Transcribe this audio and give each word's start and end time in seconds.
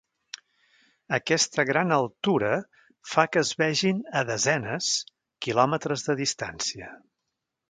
Aquesta 1.17 1.65
gran 1.69 1.93
altura 1.97 2.49
fa 3.11 3.27
que 3.35 3.43
es 3.43 3.53
vegin 3.61 4.01
a 4.23 4.27
desenes 4.33 4.89
quilòmetres 5.49 6.09
de 6.11 6.17
distància. 6.25 6.91